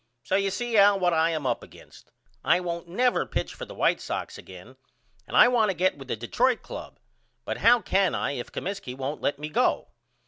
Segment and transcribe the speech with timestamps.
[0.23, 2.11] So you see Al what I am up against.
[2.43, 4.77] I won't never pitch for the White Sox again
[5.27, 6.97] and I want to get with the Detroit Club
[7.45, 9.89] but how can I if Comiskey won't let me go?